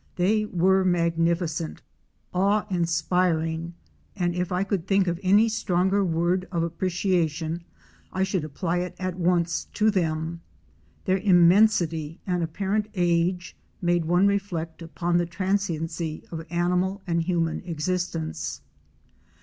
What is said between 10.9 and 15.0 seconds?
Their immensity and apparent age made one reflect